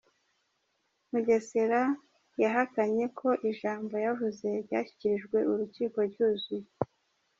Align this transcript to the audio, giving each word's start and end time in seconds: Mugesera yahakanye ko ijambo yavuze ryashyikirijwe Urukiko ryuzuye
Mugesera 1.11 1.81
yahakanye 2.41 3.05
ko 3.19 3.29
ijambo 3.49 3.93
yavuze 4.05 4.47
ryashyikirijwe 4.65 5.37
Urukiko 5.51 5.97
ryuzuye 6.09 6.67